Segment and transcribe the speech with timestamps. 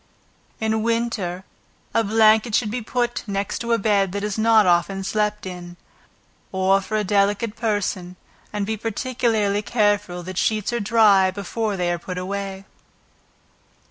[0.59, 1.43] In winter
[1.93, 5.77] a blanket should be put next a bed that is not often slept in,
[6.51, 8.15] or for a delicate person,
[8.51, 12.65] and be particularly careful, that sheets are dry before they are put away.